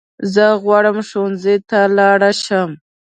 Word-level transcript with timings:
زه 0.33 0.45
غواړم 0.63 0.97
ښوونځی 1.07 1.55
ته 1.69 1.79
لاړ 1.97 2.21
شم 2.43 2.69